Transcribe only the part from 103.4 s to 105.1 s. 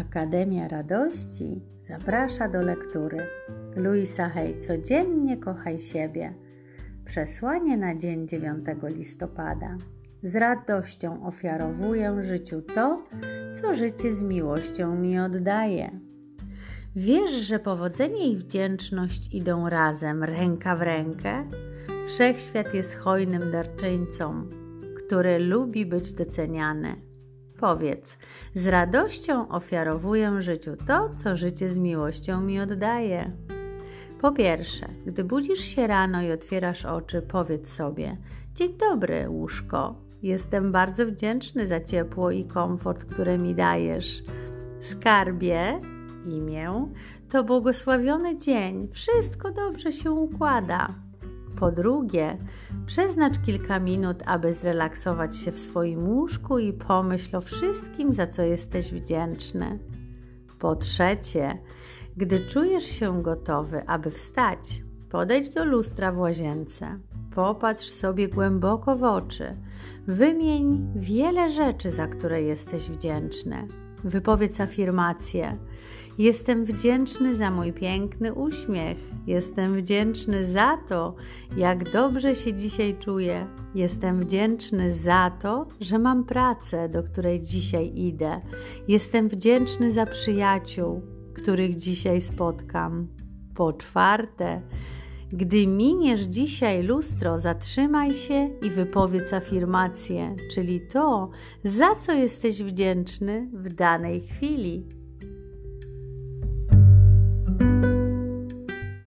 w danej chwili.